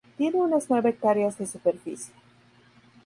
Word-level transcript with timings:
Tiene 0.17 0.35
unas 0.37 0.67
nueve 0.71 0.89
hectáreas 0.89 1.37
de 1.37 1.45
superficie. 1.45 2.11